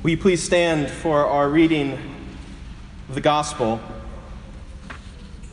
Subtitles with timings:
[0.00, 1.98] Will you please stand for our reading
[3.08, 3.80] of the Gospel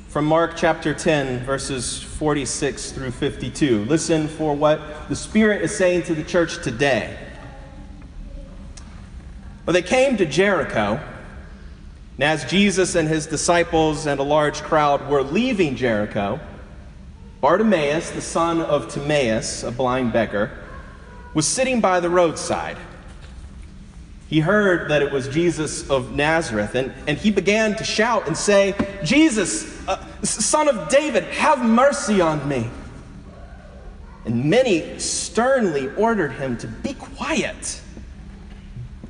[0.10, 3.86] from Mark chapter 10, verses 46 through 52?
[3.86, 7.18] Listen for what the Spirit is saying to the church today.
[9.66, 11.00] Well, they came to Jericho,
[12.14, 16.40] and as Jesus and his disciples and a large crowd were leaving Jericho,
[17.42, 20.52] Bartimaeus, the son of Timaeus, a blind beggar,
[21.34, 22.78] was sitting by the roadside.
[24.28, 28.36] He heard that it was Jesus of Nazareth, and, and he began to shout and
[28.36, 32.70] say, Jesus, uh, son of David, have mercy on me.
[34.26, 37.82] And many sternly ordered him to be quiet.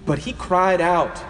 [0.06, 1.23] But he cried out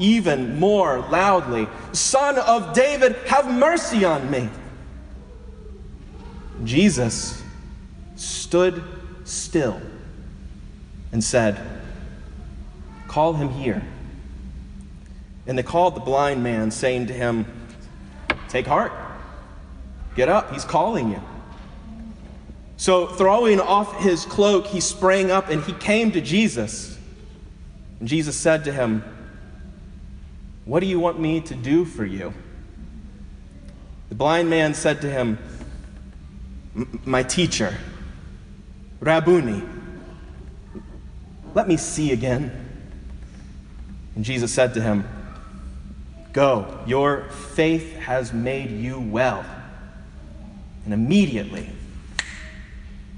[0.00, 4.48] even more loudly, Son of David, have mercy on me.
[6.64, 7.42] Jesus
[8.16, 8.82] stood
[9.24, 9.80] still
[11.12, 11.77] and said,
[13.08, 13.82] Call him here.
[15.46, 17.46] And they called the blind man, saying to him,
[18.48, 18.92] Take heart,
[20.14, 21.20] get up, he's calling you.
[22.76, 26.96] So, throwing off his cloak, he sprang up and he came to Jesus.
[27.98, 29.02] And Jesus said to him,
[30.64, 32.32] What do you want me to do for you?
[34.10, 35.38] The blind man said to him,
[37.04, 37.76] My teacher,
[39.00, 39.62] Rabboni,
[41.54, 42.67] let me see again.
[44.18, 45.08] And Jesus said to him,
[46.32, 49.46] Go, your faith has made you well.
[50.84, 51.70] And immediately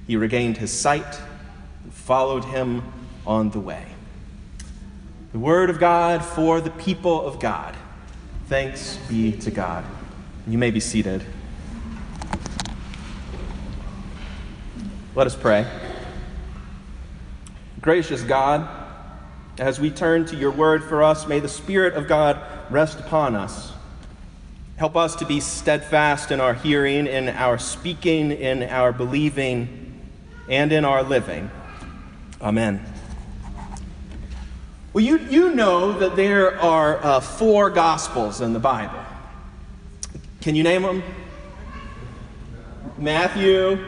[0.07, 1.19] he regained his sight
[1.85, 2.83] and followed him
[3.27, 3.87] on the way.
[5.33, 7.75] The word of God for the people of God.
[8.49, 9.87] Thanks be to God.
[10.47, 11.25] You may be seated.
[15.15, 15.67] Let us pray.
[17.81, 18.80] Gracious God,
[19.61, 23.37] as we turn to your word for us, may the Spirit of God rest upon
[23.37, 23.73] us.
[24.77, 30.01] Help us to be steadfast in our hearing, in our speaking, in our believing,
[30.49, 31.51] and in our living.
[32.41, 32.83] Amen.
[34.95, 38.99] Well, you, you know that there are uh, four Gospels in the Bible.
[40.41, 41.03] Can you name them?
[42.97, 43.79] Matthew,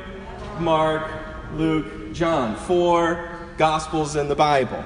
[0.58, 1.10] Mark,
[1.54, 2.56] Luke, John.
[2.56, 4.84] Four Gospels in the Bible.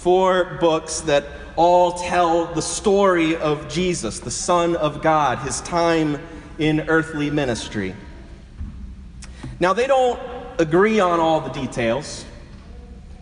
[0.00, 6.18] Four books that all tell the story of Jesus, the Son of God, his time
[6.58, 7.94] in earthly ministry.
[9.60, 10.18] Now, they don't
[10.58, 12.24] agree on all the details,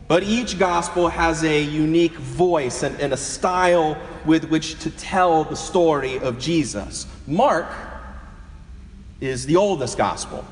[0.07, 5.43] but each gospel has a unique voice and, and, a style with which to tell
[5.43, 7.09] the story of Jesus.
[7.27, 7.67] Mark
[9.21, 10.45] is the oldest gospel.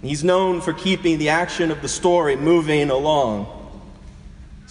[0.00, 3.63] He's known for keeping the action of the story moving along.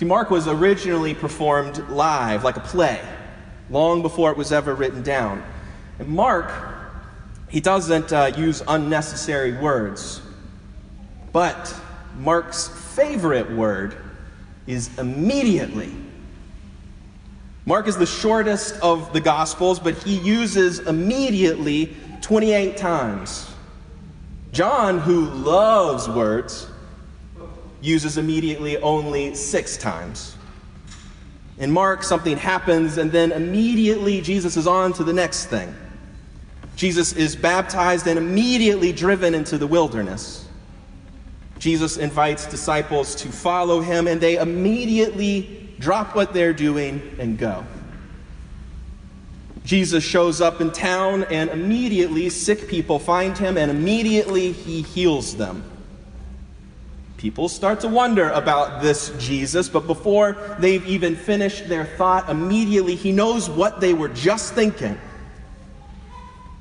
[0.03, 2.99] See, Mark was originally performed live, like a play,
[3.69, 5.41] long before it was ever written down.
[5.97, 6.51] And Mark,
[7.47, 10.21] he doesn't uh, use unnecessary words.
[11.31, 11.73] But
[12.17, 13.95] Mark's favorite word
[14.67, 15.95] is immediately.
[17.65, 23.49] Mark is the shortest of the Gospels, but he uses immediately 28 times.
[24.51, 26.67] John, who loves words,
[27.83, 30.35] uses immediately only six times.
[31.57, 35.75] In Mark, something happens, and then immediately Jesus is on to the next thing.
[36.75, 40.47] Jesus is baptized and immediately driven into the wilderness.
[41.59, 47.65] Jesus invites disciples to follow him, and they immediately drop what they're doing and go.
[49.63, 55.35] Jesus shows up in town, and immediately sick people find him, and immediately he heals
[55.35, 55.63] them.
[57.23, 62.95] People start to wonder about this Jesus, but before they've even finished their thought, immediately
[62.95, 64.99] he knows what they were just thinking.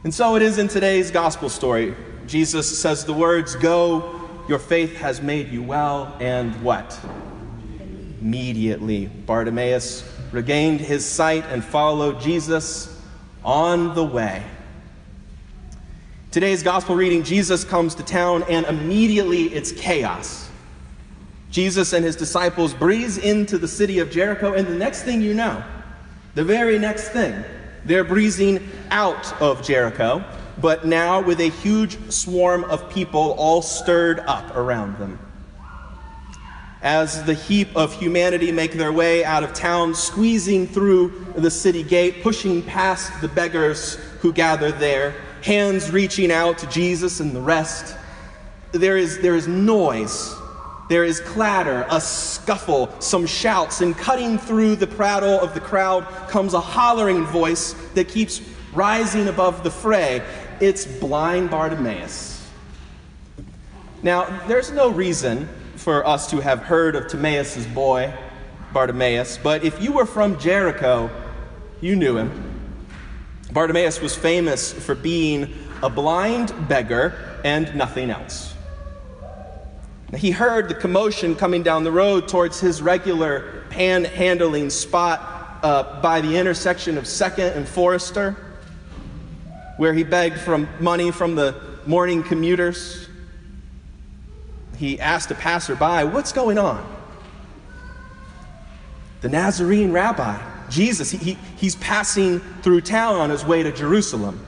[0.05, 1.97] And so it is in today's gospel story.
[2.29, 6.97] Jesus says the words, Go, your faith has made you well, and what?
[8.21, 13.03] Immediately, Bartimaeus regained his sight and followed Jesus
[13.45, 14.45] on the way.
[16.31, 20.51] Today's gospel reading, Jesus comes to town, and immediately it's chaos.
[21.53, 25.35] Jesus and his disciples breeze into the city of Jericho, and the next thing you
[25.35, 25.63] know,
[26.35, 27.45] the very next thing,
[27.85, 30.25] they're breezing out of Jericho,
[30.63, 35.19] but now with a huge swarm of people all stirred up around them.
[36.81, 41.83] As the heap of humanity make their way out of town, squeezing through the city
[41.83, 47.43] gate, pushing past the beggars who gather there, hands reaching out to Jesus and the
[47.43, 47.95] rest,
[48.73, 50.35] there is, there is noise
[50.93, 56.07] there is clatter, a scuffle, some shouts, and cutting through the prattle of the crowd
[56.29, 58.43] comes a hollering voice that keeps
[58.75, 60.23] rising above the fray.
[60.61, 62.47] It's blind Bartimaeus.
[64.03, 68.13] Now, there's no reason for us to have heard of Timaeus' boy,
[68.75, 71.11] Bartimaeus, but if you were from Jericho,
[71.81, 72.31] you knew him.
[73.51, 78.52] Bartimaeus was famous for being a blind beggar and nothing else.
[80.17, 86.21] He heard the commotion coming down the road towards his regular panhandling spot uh, by
[86.21, 88.37] the intersection of 2nd and Forester,
[89.79, 93.09] where he begged from money from the morning commuters.
[94.77, 96.87] He asked a passerby, What's going on?
[99.23, 100.39] The Nazarene rabbi,
[100.69, 104.45] Jesus, he, he, he's passing through town on his way to Jerusalem.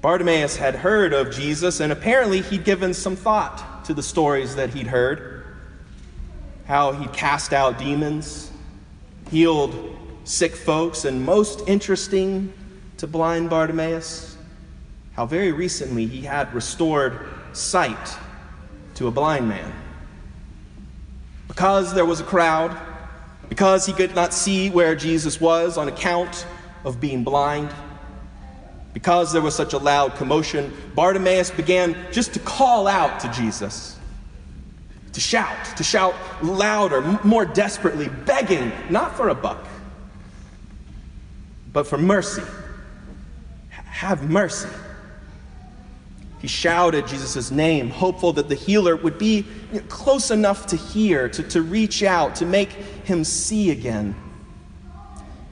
[0.00, 4.70] Bartimaeus had heard of Jesus, and apparently he'd given some thought to the stories that
[4.70, 5.44] he'd heard
[6.66, 8.50] how he'd cast out demons,
[9.30, 12.52] healed sick folks, and most interesting
[12.96, 14.36] to blind Bartimaeus,
[15.12, 18.16] how very recently he had restored sight
[18.94, 19.72] to a blind man.
[21.48, 22.76] Because there was a crowd,
[23.48, 26.46] because he could not see where Jesus was on account
[26.84, 27.70] of being blind,
[28.94, 33.98] because there was such a loud commotion, Bartimaeus began just to call out to Jesus,
[35.12, 39.66] to shout, to shout louder, more desperately, begging, not for a buck,
[41.72, 42.42] but for mercy.
[43.70, 44.68] Have mercy.
[46.40, 49.46] He shouted Jesus' name, hopeful that the healer would be
[49.88, 54.14] close enough to hear, to, to reach out, to make him see again.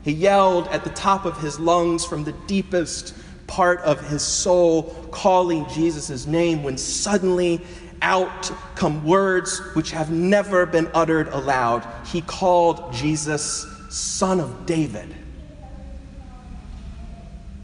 [0.05, 3.15] He yelled at the top of his lungs from the deepest
[3.53, 7.61] part of his soul, calling Jesus' name, when suddenly
[8.01, 11.87] out come words which have never been uttered aloud.
[12.07, 15.15] He called Jesus Son of David.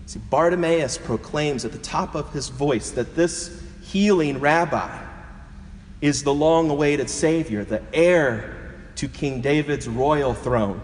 [0.04, 4.94] See, Bartimaeus proclaims at the top of his voice that this healing rabbi
[6.02, 10.82] is the long awaited Savior, the heir to King David's royal throne.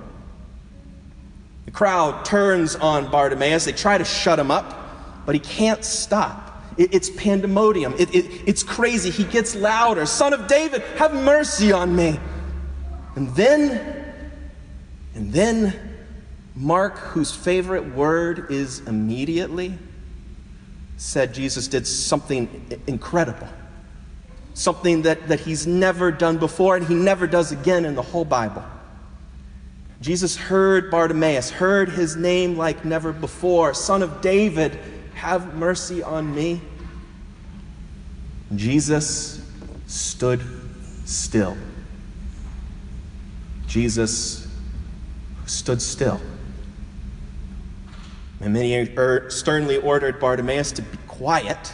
[1.67, 3.67] The crowd turns on Bartimaeus.
[3.67, 4.81] They try to shut him up
[5.27, 6.63] but he can't stop.
[6.77, 7.95] It, it's pandemonium.
[7.99, 9.11] It, it, it's crazy.
[9.11, 10.07] He gets louder.
[10.07, 12.19] Son of David, have mercy on me.
[13.17, 14.15] And then,
[15.15, 15.97] and then,
[16.57, 19.79] Mark, whose favorite word is immediately,
[20.97, 23.49] said Jesus did something incredible.
[24.55, 28.25] Something that, that he's never done before and he never does again in the whole
[28.25, 28.65] Bible.
[30.01, 34.79] Jesus heard Bartimaeus, heard his name like never before, son of David,
[35.25, 36.61] have mercy on me?
[38.55, 39.41] Jesus
[39.87, 40.43] stood
[41.07, 41.57] still.
[43.67, 44.47] Jesus
[45.47, 46.21] stood still.
[48.41, 48.87] And many
[49.31, 51.73] sternly ordered Bartimaeus to be quiet,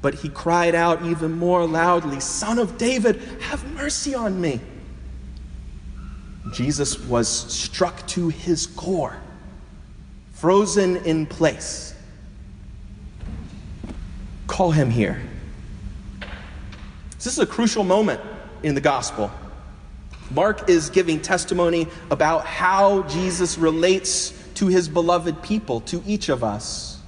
[0.00, 4.60] but he cried out even more loudly, Son of David, have mercy on me.
[6.52, 9.16] Jesus was struck to his core,
[10.34, 11.93] frozen in place.
[14.46, 15.20] Call him here.
[17.16, 18.20] This is a crucial moment
[18.62, 19.30] in the gospel.
[20.30, 26.44] Mark is giving testimony about how Jesus relates to his beloved people, to each of
[26.44, 27.00] us.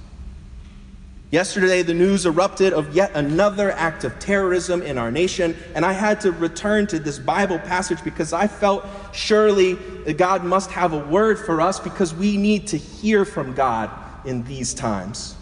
[1.29, 5.91] Yesterday, the news erupted of yet another act of terrorism in our nation, and I
[5.91, 9.75] had to return to this Bible passage because I felt surely
[10.13, 13.89] God must have a word for us because we need to hear from God
[14.25, 15.36] in these times.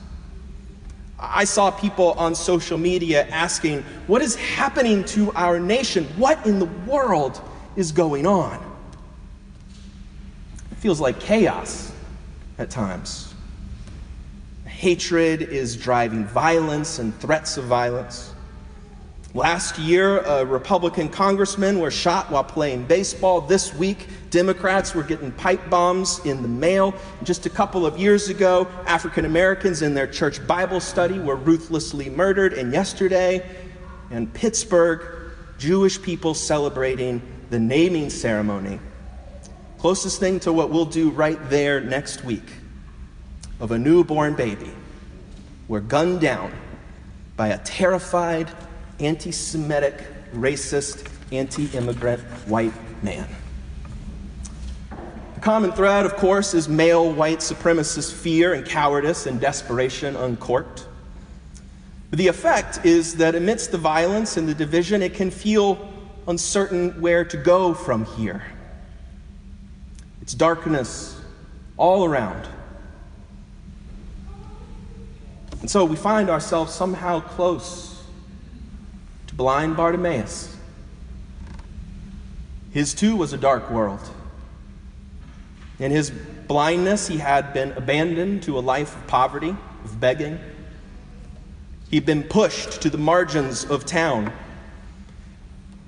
[1.34, 6.05] I saw people on social media asking, What is happening to our nation?
[6.17, 7.41] What in the world
[7.75, 8.55] is going on?
[10.72, 11.91] It feels like chaos
[12.58, 13.34] at times.
[14.65, 18.35] Hatred is driving violence and threats of violence.
[19.36, 23.42] Last year, a Republican congressman was shot while playing baseball.
[23.42, 26.94] This week, Democrats were getting pipe bombs in the mail.
[27.22, 32.10] Just a couple of years ago, African Americans in their church Bible study were ruthlessly
[32.10, 32.54] murdered.
[32.54, 33.46] And yesterday,
[34.10, 38.80] in Pittsburgh, Jewish people celebrating the naming ceremony.
[39.80, 42.54] Closest thing to what we'll do right there next week
[43.60, 44.72] of a newborn baby
[45.68, 46.54] were gunned down
[47.36, 48.50] by a terrified,
[49.00, 52.74] anti Semitic, racist, anti immigrant white
[53.04, 53.28] man.
[55.36, 60.88] The common thread, of course, is male white supremacist fear and cowardice and desperation uncorked.
[62.10, 65.92] But the effect is that amidst the violence and the division, it can feel
[66.28, 68.44] uncertain where to go from here.
[70.22, 71.20] It's darkness
[71.78, 72.48] all around.
[75.62, 77.95] And so we find ourselves somehow close
[79.36, 80.56] blind Bartimaeus.
[82.72, 84.01] His too was a dark world.
[85.80, 90.39] In his blindness, he had been abandoned to a life of poverty, of begging.
[91.89, 94.32] He'd been pushed to the margins of town.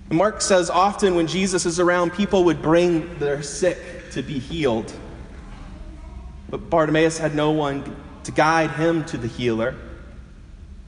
[0.09, 4.39] And Mark says often when Jesus is around, people would bring their sick to be
[4.39, 4.91] healed.
[6.49, 9.75] But Bartimaeus had no one to guide him to the healer,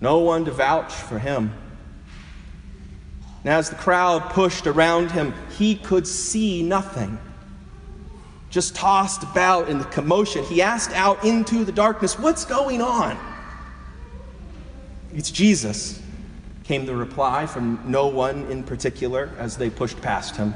[0.02, 1.54] no one to vouch for him.
[3.50, 7.18] And as the crowd pushed around him, he could see nothing.
[8.52, 13.18] Just tossed about in the commotion, he asked out into the darkness, What's going on?
[15.16, 16.00] It's Jesus,
[16.64, 20.54] came the reply from no one in particular as they pushed past him.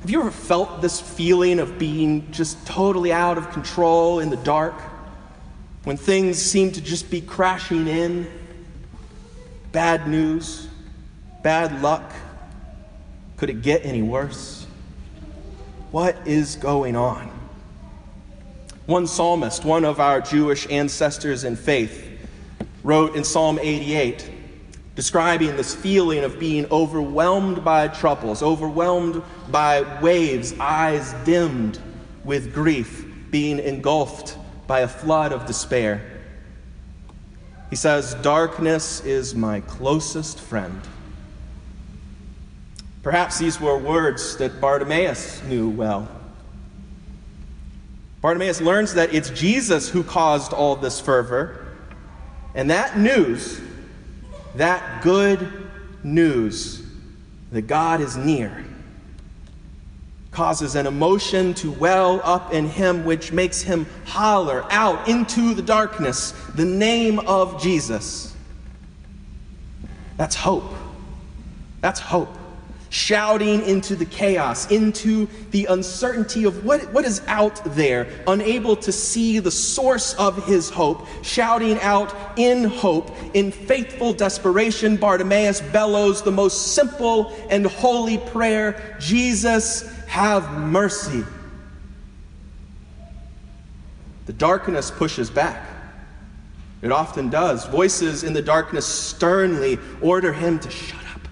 [0.00, 4.38] Have you ever felt this feeling of being just totally out of control in the
[4.38, 4.80] dark?
[5.82, 8.43] When things seem to just be crashing in?
[9.74, 10.68] Bad news?
[11.42, 12.12] Bad luck?
[13.36, 14.68] Could it get any worse?
[15.90, 17.28] What is going on?
[18.86, 22.08] One psalmist, one of our Jewish ancestors in faith,
[22.84, 24.30] wrote in Psalm 88
[24.94, 31.80] describing this feeling of being overwhelmed by troubles, overwhelmed by waves, eyes dimmed
[32.22, 34.38] with grief, being engulfed
[34.68, 36.13] by a flood of despair.
[37.70, 40.80] He says, Darkness is my closest friend.
[43.02, 46.08] Perhaps these were words that Bartimaeus knew well.
[48.22, 51.66] Bartimaeus learns that it's Jesus who caused all this fervor,
[52.54, 53.60] and that news
[54.54, 55.48] that good
[56.02, 56.82] news
[57.52, 58.64] that God is near
[60.34, 65.62] causes an emotion to well up in him, which makes him holler out into the
[65.62, 68.34] darkness the name of Jesus.
[70.16, 70.74] That's hope.
[71.80, 72.36] That's hope
[72.94, 78.92] shouting into the chaos, into the uncertainty of what, what is out there, unable to
[78.92, 86.22] see the source of his hope, shouting out in hope, in faithful desperation, Bartimaeus bellows
[86.22, 89.82] the most simple and holy prayer Jesus,
[90.14, 91.24] have mercy.
[94.26, 95.68] The darkness pushes back.
[96.82, 97.66] It often does.
[97.66, 101.22] Voices in the darkness sternly order him to shut up.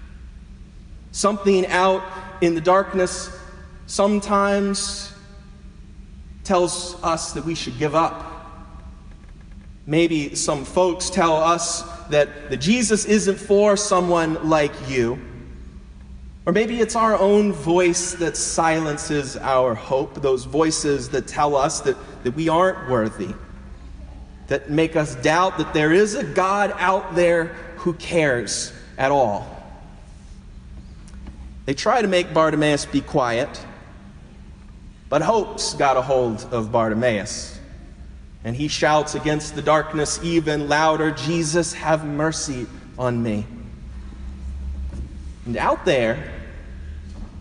[1.13, 2.03] Something out
[2.41, 3.29] in the darkness
[3.87, 5.13] sometimes
[6.43, 8.49] tells us that we should give up.
[9.85, 15.21] Maybe some folks tell us that, that Jesus isn't for someone like you.
[16.45, 21.79] Or maybe it's our own voice that silences our hope, those voices that tell us
[21.81, 23.33] that, that we aren't worthy,
[24.47, 27.45] that make us doubt that there is a God out there
[27.77, 29.49] who cares at all.
[31.65, 33.65] They try to make Bartimaeus be quiet,
[35.07, 37.57] but hope's got a hold of Bartimaeus.
[38.43, 42.67] And he shouts against the darkness even louder Jesus, have mercy
[42.99, 43.45] on me.
[45.45, 46.31] And out there,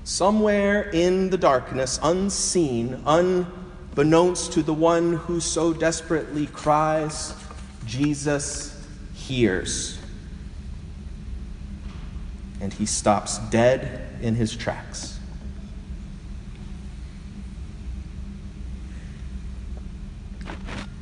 [0.04, 7.34] somewhere in the darkness, unseen, unbeknownst to the one who so desperately cries,
[7.86, 9.98] Jesus hears.
[12.60, 15.18] And he stops dead in his tracks.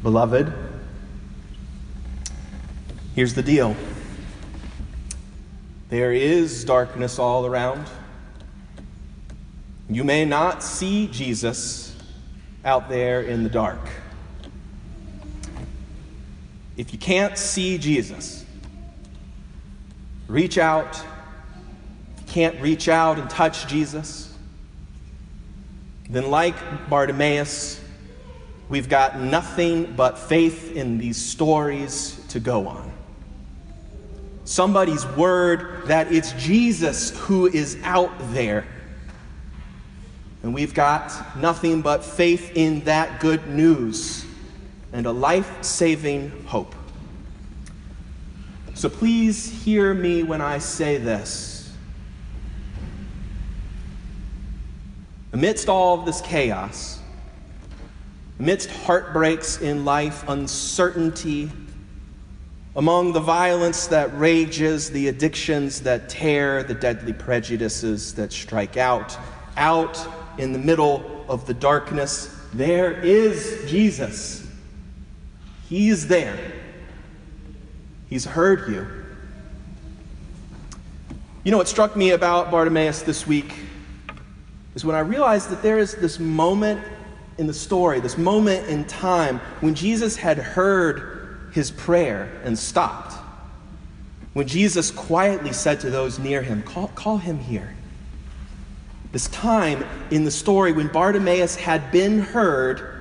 [0.02, 0.52] Beloved,
[3.14, 3.76] here's the deal
[5.90, 7.86] there is darkness all around.
[9.88, 11.94] You may not see Jesus
[12.64, 13.80] out there in the dark.
[16.76, 18.44] If you can't see Jesus,
[20.28, 21.04] reach out
[22.30, 24.32] can't reach out and touch Jesus,
[26.08, 26.54] then, like
[26.88, 27.80] Bartimaeus,
[28.68, 32.89] we've got nothing but faith in these stories to go on.
[34.50, 38.66] Somebody's word that it's Jesus who is out there.
[40.42, 44.26] And we've got nothing but faith in that good news
[44.92, 46.74] and a life saving hope.
[48.74, 51.72] So please hear me when I say this.
[55.32, 56.98] Amidst all of this chaos,
[58.40, 61.52] amidst heartbreaks in life, uncertainty,
[62.80, 69.18] among the violence that rages, the addictions that tear, the deadly prejudices that strike out,
[69.58, 70.00] out
[70.38, 74.48] in the middle of the darkness, there is Jesus.
[75.68, 76.38] He is there.
[78.08, 78.86] He's heard you.
[81.44, 83.56] You know what struck me about Bartimaeus this week
[84.74, 86.82] is when I realized that there is this moment
[87.36, 91.19] in the story, this moment in time when Jesus had heard
[91.52, 93.14] his prayer and stopped.
[94.32, 97.74] When Jesus quietly said to those near him, Call, call him here.
[99.12, 103.00] This time in the story when Bartimaeus had been heard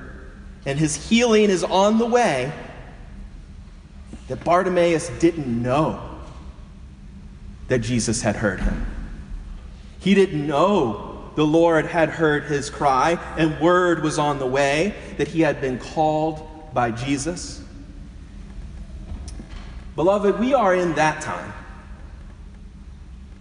[0.66, 2.52] and his healing is on the way,
[4.28, 6.00] that Bartimaeus didn't know
[7.68, 8.86] that Jesus had heard him.
[10.00, 14.94] He didn't know the Lord had heard his cry and word was on the way
[15.16, 17.62] that he had been called by Jesus.
[19.96, 21.52] Beloved, we are in that time.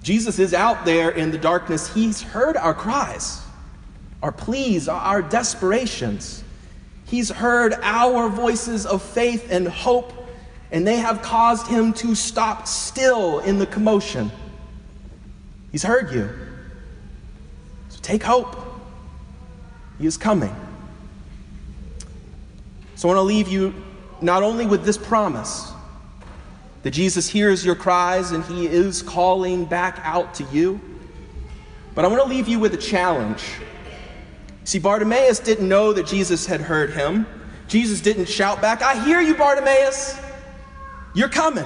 [0.02, 1.94] Jesus is out there in the darkness.
[1.94, 3.42] He's heard our cries,
[4.24, 6.44] our pleas, our desperations.
[7.06, 10.14] He's heard our voices of faith and hope,
[10.72, 14.32] and they have caused him to stop still in the commotion.
[15.72, 16.30] He's heard you.
[17.90, 18.56] So take hope.
[20.00, 20.56] He is coming.
[22.96, 23.74] So I want to leave you
[24.22, 25.72] not only with this promise
[26.84, 30.80] that Jesus hears your cries and he is calling back out to you.
[31.96, 33.44] But I want to leave you with a challenge.
[34.64, 37.26] See, Bartimaeus didn't know that Jesus had heard him.
[37.68, 40.20] Jesus didn't shout back, I hear you, Bartimaeus.
[41.14, 41.66] You're coming.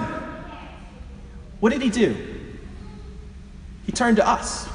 [1.60, 2.16] What did he do?
[3.86, 4.68] He turned to us.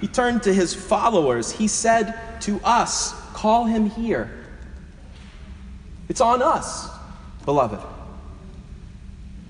[0.00, 1.50] He turned to his followers.
[1.50, 4.30] He said to us, Call him here.
[6.08, 6.88] It's on us,
[7.44, 7.80] beloved.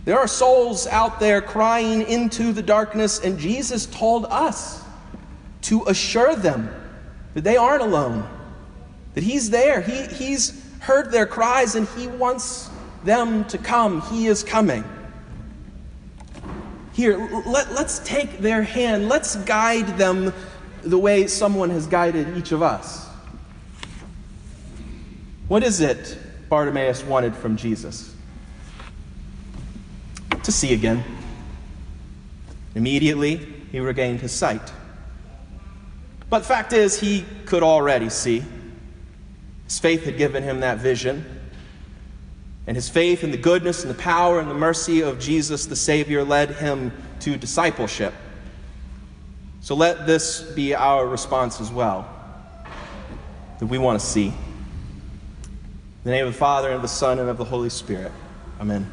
[0.08, 4.82] There are souls out there crying into the darkness, and Jesus told us
[5.64, 6.74] to assure them
[7.34, 8.26] that they aren't alone,
[9.12, 9.82] that He's there.
[9.82, 12.70] He, he's heard their cries, and He wants
[13.04, 14.00] them to come.
[14.00, 14.82] He is coming.
[16.94, 20.32] Here, let, let's take their hand, let's guide them
[20.80, 23.06] the way someone has guided each of us.
[25.48, 26.16] What is it
[26.48, 28.14] Bartimaeus wanted from Jesus?
[30.48, 31.04] To see again.
[32.74, 33.36] Immediately,
[33.70, 34.72] he regained his sight.
[36.30, 38.42] But the fact is, he could already see.
[39.64, 41.22] His faith had given him that vision.
[42.66, 45.76] And his faith in the goodness and the power and the mercy of Jesus the
[45.76, 48.14] Savior led him to discipleship.
[49.60, 52.08] So let this be our response as well
[53.58, 54.28] that we want to see.
[54.28, 54.34] In
[56.04, 58.12] the name of the Father, and of the Son, and of the Holy Spirit.
[58.58, 58.90] Amen.